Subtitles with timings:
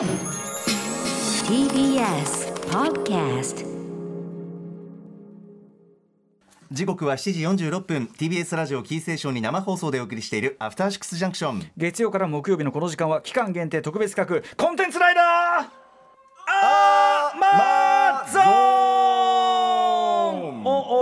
[0.00, 0.08] TBS
[2.70, 3.66] Podcast
[6.72, 8.08] 時刻は7時46分。
[8.16, 15.79] TBS ラジオキーセーションに生放送でお送りしているアフターシックスジャンクション月曜から木曜日のこの時間は期間限定特別企画コンテンツライダーお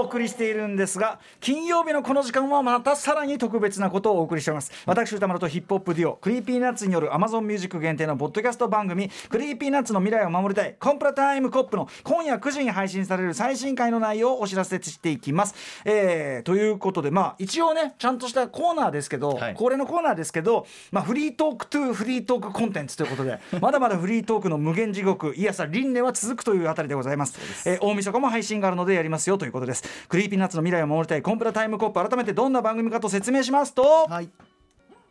[0.09, 4.73] 送りしているんですが金曜日のこの時間はまたさらに特別なことをお送りしてます。
[4.87, 19.55] 私宇多丸とヒップホップデュオクリーピーナッツによる Amazon ミュージック限定のポッドキャスト番組クリーピーナッツの未来を守りたいコンプラタイムコップの今夜9時に配信される最新回の内容をお知らせしていきます、えーということでまあ一応ねちゃんとしたコーナーですけど、はい。
[19.55, 27.39] 恒例のコーナーですけど、まあ、フリートーク to フリートークコンテンツということでまだまだフリートークの無限地獄いやさ輪廻は続くというあたりでございます。
[27.69, 32.09] えー大晦日も配信があるのでやりますよということですクリーピーナッツの未来を守りたいコンプラタイムコップ。
[32.09, 34.29] 改めてどんな番組かと説明しますと、はい。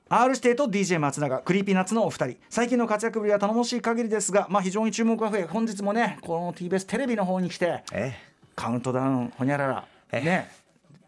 [0.09, 1.39] R 指定と DJ 松永。
[1.39, 2.37] クリーピーナッツのお二人。
[2.49, 8.13] 最近の活躍ぶりは頼もしい限りですが、まあ、非常に注目が増え本日もねこの TBS テレビの方に来てえ
[8.55, 10.49] カウントダウンほにゃららえね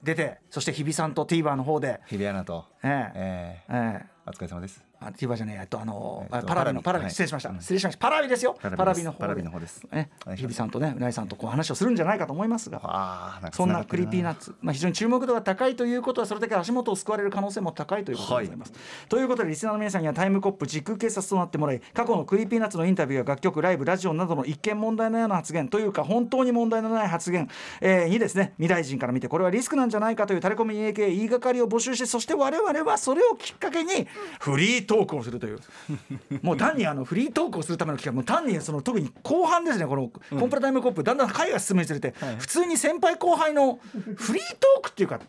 [0.03, 2.02] 出てそして日比さんと TVer の方で。
[2.08, 2.66] 日比アナと。
[2.83, 3.11] ええ。
[3.16, 3.73] ええ。
[3.73, 7.11] えーお疲れ様ですあ TVer じゃねえとあのえっとパラビのパラビはい。
[7.11, 7.59] 失礼しました、うん。
[7.59, 8.00] 失礼しました。
[8.00, 8.58] パラビですよ。
[8.61, 9.83] パラビの方パラビの方です。
[9.92, 13.39] ね日比さんとねうなぎさんとこう話をするんじゃないかと思いますが。
[13.53, 14.50] そんなクリーピーナッツ。
[14.50, 18.73] ツ、まあ、非常に注目度が高いということはそれだけ足元をすくわれる可能性も高いということでございます。
[19.08, 27.47] ということでリスナーの皆さんにはタイムコップ時空警察となってもらい過去のクリーピーナッツのインタビューや楽曲ライブラジオなどの一見問題のような発言というか本当に問題のない発言、
[27.81, 34.08] えーにですね未来人から見てこれはリスクなんじゃないかというタレコミ AK 言いがかりを募集してそして我々はそれをきっかけに
[34.39, 35.59] フリートークをするという。
[36.41, 39.85] もう単にあのフリートークをするための企画もう単にその特に後半ですね。
[39.85, 41.03] このコンプラタイムコップ。
[41.03, 43.79] だんだん回が進むにつれて、普通に先輩後輩の
[44.15, 45.19] フリートークっていうか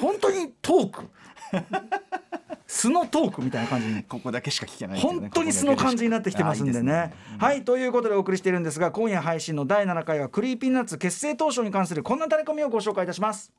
[0.00, 1.02] 本当にトーク。
[2.68, 4.04] 素のトークみたいな感じに。
[4.04, 5.02] ここだけしか聞けないね。
[5.02, 7.12] 本当に素の感じになってきてますんでね。
[7.12, 7.64] いいすはい。
[7.64, 13.52] ということでお送りしているんですが今夜配信の第7回はクリーピーナッツ結成当初に関するこんなタレコミをご紹介いたします。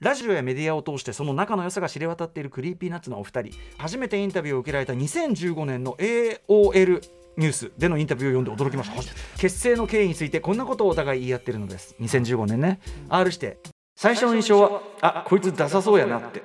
[0.00, 3.52] ラジオやメディアを通してその仲の良さが知れ渡っているクリーピーナッツのお二人。
[3.76, 7.02] 初めてインタビューを受けられた2015年の AOL
[7.36, 7.72] ニュース。
[7.76, 9.14] でのインタビューを読んで驚きました。
[9.36, 11.94] 結成の経緯についてこんなことをお互い言い合ってるのです。
[12.00, 12.80] 2015年ね。
[13.10, 13.58] R して。
[13.94, 16.42] 最初の印象はあこいつダサそうやなって。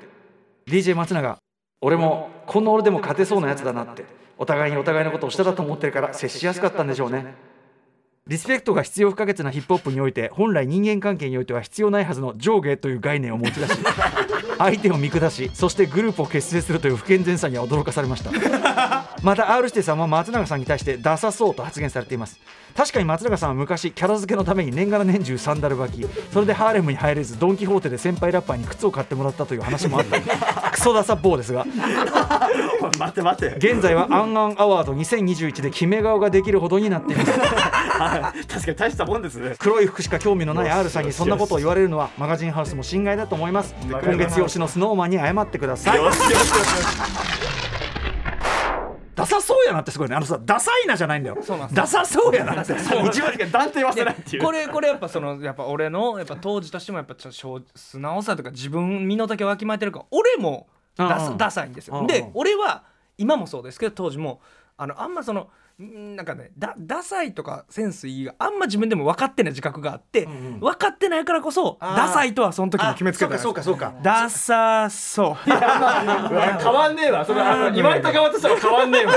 [0.67, 1.37] DJ 松永。
[1.79, 4.03] 俺もこんな俺でも勝てそうなやつだなって。
[4.37, 7.54] お互いにお互いのことを下だと思ってるから接しやすかったんでしょうね
[8.27, 13.73] リスペクトが必要不可欠なヒップホップにおいて本来人間関係においては必要ないはずの上下という概念を持ち出し
[14.57, 18.31] 相手を見下しそしてグループを結成するという不健全さには驚かされました。
[19.21, 22.39] また R 指定さんは松永さんに対してダサそうと発言されています。
[22.75, 30.17] 確かに松永さんは昔キャラ付けのために年がら年中サンダル履きそれでハーレムに入れずドン・キホーテで先輩ラッパーに靴を買ってもらったという話もあった。
[30.17, 30.23] り
[30.71, 31.65] クソダサ坊ですが
[32.99, 33.55] 待って待って。
[33.57, 37.31] 現在はアンアンアワード2021で決め顔ができるほどになっています。
[37.39, 39.55] 確かに大したもんですね。
[39.59, 43.75] 黒い服しか興味のない R さんにそんなことを言われるのはマガジンハウスも心外だと思います。
[43.87, 45.97] 今月用紙のスノーマンに謝ってください。
[45.97, 46.39] よしよしよし。
[46.39, 47.35] よし
[49.15, 50.15] ダサそうやなってすごいね。
[50.15, 51.37] あのさダサいなじゃないんだよ。
[51.41, 51.75] そうなんです。
[51.75, 52.73] ダサそうやなって。
[52.73, 54.43] 一番断定はせないっていう。
[54.43, 62.05] これこれやっぱそのやっぱ俺のやっぱ当時としてもやっぱちょ正素直さとか自分身の丈をわきまえてるから俺もダサダサいんですよ。
[62.07, 62.83] で俺は
[63.17, 64.41] 今もそうですけど当時も
[64.77, 65.49] あのあんまその
[65.81, 73.37] んなんかねだダサいとかセンスいいがあんま自分でも分かってない自覚があって、ん分かってないからこそダサいとはその時も決めつけた。
[73.37, 74.01] そうかそうかそうか。
[74.01, 75.35] ダサそう。
[75.45, 77.25] 変わんねえわ。
[77.25, 77.41] それ
[77.73, 79.13] 言われた側としては変わんねえわ。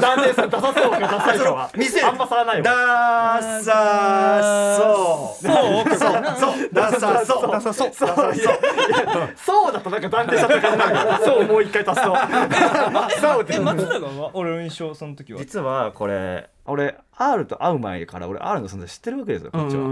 [0.00, 1.52] 断定さダサそうかダサいか。
[1.52, 2.62] はあんま差はないわ。
[2.62, 5.44] ダサそう。
[5.44, 5.52] そ
[5.82, 5.98] う。
[5.98, 7.50] そうダサそう。
[7.50, 7.92] ダサそう。
[7.92, 8.14] そう。
[9.34, 11.24] そうだとなんか断定しちゃった感じなんだよ。
[11.24, 11.44] そう。
[11.46, 12.16] もう一回足すと
[13.20, 13.54] そうって。
[13.56, 15.38] え松永は俺の印象その時は。
[15.38, 19.82] 実はこれ俺 R と会う前から俺 R の存在知ってるわけですよこっちは。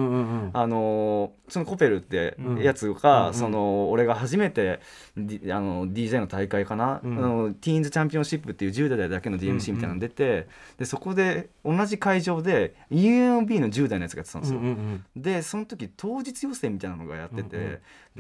[0.53, 4.81] あのーそのコペルってやつが、その俺が初めて、
[5.15, 7.19] D、あの DJ の大会かな、うん。
[7.19, 10.47] あのティーンズチャンピオンシップっていう10代だけの DMC みたいなの出て、
[10.79, 14.61] でそこで同じ会場で UMB の10代のやつがやってたんですよ。
[15.17, 17.61] でその時当日予選みたいなのがやってて、う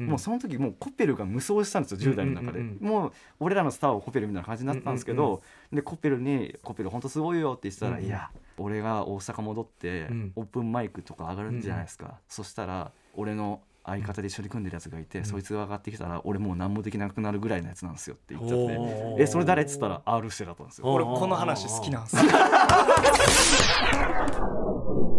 [0.03, 5.41] んもうその時もうコペルが無双したんですよ10代の中で、うんうんもう俺らのスターをコペルみたいな感じになったんですけど、
[5.73, 8.07] でコペルに「コペル本当すごいよ」って言ってたら「うんうん。
[8.07, 8.29] いや
[8.59, 10.33] 俺が大阪戻ってうん。
[10.37, 18.79] オープンマイクとか上がるんじゃないですか、そしたら俺の相方で一緒に組んでるやつがいて、そいつが上がってきたら俺もう何もできなくなるぐらいのやつなんですよって言っちゃって
[19.23, 20.91] えそれ誰っつったら R してだったんですよ。
[20.91, 22.23] 俺この話好きなんですよ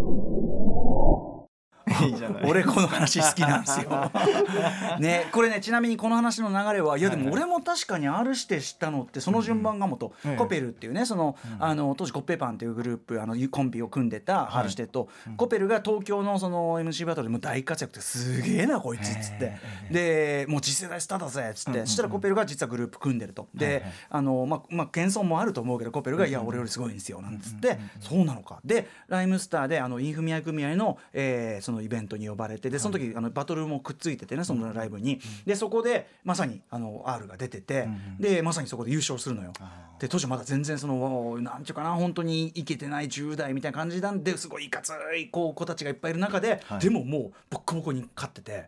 [2.03, 2.43] いいじゃない。
[2.49, 4.11] 俺この話好きなんですよ。
[4.99, 19.57] ねこれねちなみにこの話の流れはいやでも俺も確かに R して知ったのってその順番がもと、コペルっていうねその、あの当時コッペパンっていうグループあのコンビを組んでた R してと、コペルが東京のその MC バトルでも大活躍ってすげえなこいつっつって。
[19.91, 23.47] でもう次世代スターだぜっつって、そしたらコペルが実はグループ組んでると。
[23.53, 35.19] で、あのまあまあ謙遜もあると思うけどコペルが「いや俺よりすごいんですよ」なんつって「そうなのか」でライムスターであのインフミア組合の、えーそのイベントに呼ばれてでその時あのバトルもくっついててねそのライブに。
[35.45, 37.87] でそこでまさにあの R が出てて
[38.19, 39.53] でまさにそこで優勝するのよ。
[39.99, 48.65] で当時まだ全然そのなんていうかな本当にイケてない10代みたいな感じなんですごいいかついこう子たちがいっぱいいる中で、でももうボッコボコに勝ってて。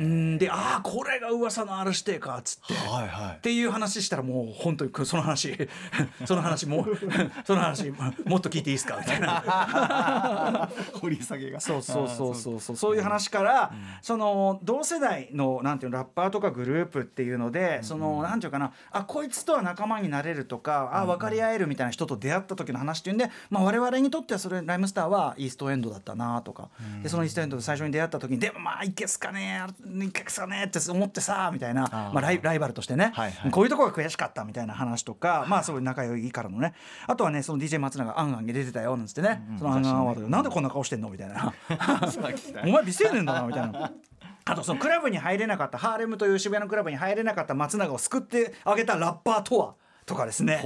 [0.00, 0.38] うん。
[0.38, 2.74] でああこれが噂の R 指定かっつって。
[2.74, 5.56] はいはっていう話したらもう本当にその話
[6.24, 6.98] その話もう
[7.44, 7.90] その話
[8.24, 8.96] もっと聞いていいですか？
[8.98, 10.70] みたいな。
[10.94, 11.60] い掘り下げが。
[11.60, 12.96] そうそうそうそうそうそう。
[12.96, 13.72] いう話から、
[14.02, 26.70] その同世代のなんていうのラッパーとかグループっていうので、そのなんていうかなあこいつとは仲間になれるとか、あ分かり合えるみたいな人と出会った時の話っていうんで、まあ、我々にとってはそれライムスターはイーストエンドだったなとか、
[27.02, 33.50] でそのイーストエンドで最初に出会った時にでもまあいけすかねいけすかねって思ってさみたいなまあ、ライライバルとしてね、はいはい。
[33.50, 36.74] こういうところが悔しかったみたいな話とか、まあそういう仲良いからのね。
[37.06, 41.10] あとはねその DJ 松永あんあんに出てたよなんつってね、そのあんあんアワードでなんでこんな顔してんの？
[41.10, 41.52] みたいな
[42.64, 43.92] お前美青年だなみたいな。
[44.48, 49.74] あとそのクラブに入れなかったハーレムという渋谷のクラブに入れなかった松永を救ってあげたラッパーとは
[50.06, 50.62] とかですね。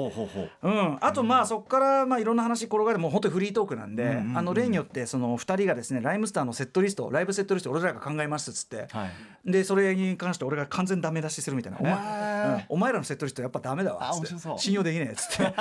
[1.01, 9.11] あとまあそこからまあいろんな話転がってもう本当にフリートークなんで、あの例によってその2人がですねライムスターのセットリストライブセットリスト俺らが考えますっつって、はい。
[9.51, 12.65] でそれに関して俺が完全ダメ出しするみたいな「お前,、うん。
[12.69, 14.59] お前らのセットリストやっぱダメだわ」っつって。
[14.59, 15.45] 信用できねえ」っつって。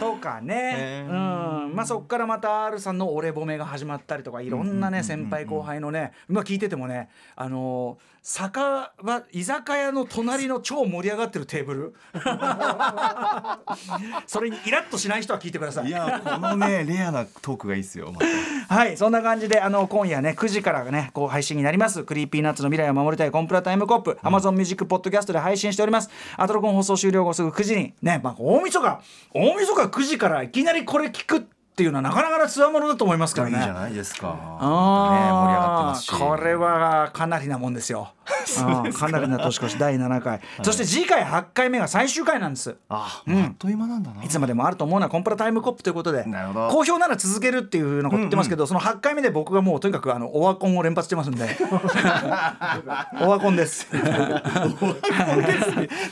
[0.00, 0.74] とかね。
[0.76, 1.72] へ、うーん。
[1.76, 11.75] まあそこからまた R さんの俺褒めが始まったりとかいろんなね先輩後輩のね今聞いててもねあのー酒場居酒屋の隣の超盛り上がってるテーブル
[14.26, 15.88] それにイラッとしない人は聞いてください。
[15.88, 18.74] いやこのね レアなトークがいいですよまた。
[18.74, 22.04] はいそんな感じであの今夜ね9時からねこう配信になります。
[22.04, 26.10] クリーピーナッツの未来を守りたいコンプラタイムコップ、Amazon ミュージックポッドキャストで配信しております。
[26.36, 29.00] アトロコン放送終了後すぐ9時にねまあ大晦日
[29.32, 33.56] 大晦日9時からいきなりこれ聞くっていうのはなかなかなつわものだと思いますからね。
[33.56, 34.28] いいじゃないですか。
[34.28, 36.10] ね盛り上あがってますし。
[36.10, 38.12] ーこれはかなりなもんですよ。
[38.98, 39.08] か。
[39.08, 42.76] なりな年越し第7回、そして次回8回目が最終回なんです。
[42.88, 44.22] ああっという間なんだな。
[44.22, 46.68] いつまでもあると思うのはコンプラタイムコップということでなるほど。
[46.68, 51.46] 好評なら続けるっていうふうなこと言ってますけど、その8回目で僕がもうとにかくあのオワコンを連発してますんで。
[53.20, 53.86] オワコンです。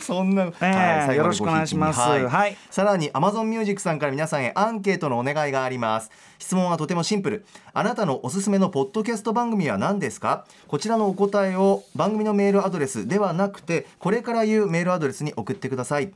[0.00, 2.00] そんな、ええはい最後までよろしくお願いします。
[2.00, 2.24] ごひい。
[2.26, 2.56] はい。
[2.70, 6.10] さらに Amazon Music さんから皆さんへアンケートのお願いがあります。
[6.38, 7.46] 質問はとてもシンプル。
[7.72, 10.44] あなたのおすすめのポッドキャスト番組は何ですか？
[10.68, 16.12] こちらのお答えを番組のメールアドレスではなくてこれから言うメールアドレスに送ってください。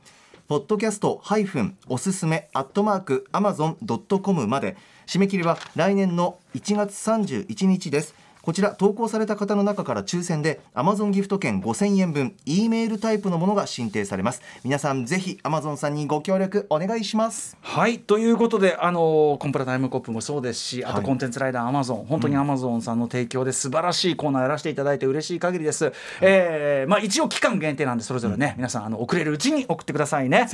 [0.47, 4.77] ポッドキャストハイフンおすすめアットマーク Amazon.com まで。
[5.07, 8.13] 締め切りは来年の1月31日です。
[8.41, 14.41] こちら投稿された方の中から抽選で Amazon ギフト券5000円分 E メールタイプのものが申請されます。
[14.63, 17.57] 皆さんぜひ Amazon さんにご協力お願いします。
[17.61, 30.47] はいということであのコンプラタイムコップもそうですしあとはいコンテンツライダーアマゾン本当にアマゾンさんの提供で素晴らしいコーナーやらせていただいて嬉しい限りです、えーまあ一応期間限定なんでそれぞれね、皆さんあの送れるうちに送ってくださいね。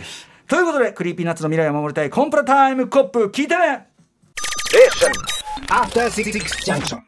[0.48, 3.88] ということでクリーピーナッツの未来を守りたいコンプラタイムコップ聞いてね!
[5.70, 6.32] After Six
[6.66, 7.02] Junction.